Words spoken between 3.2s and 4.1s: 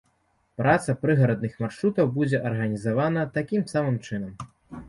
такім самым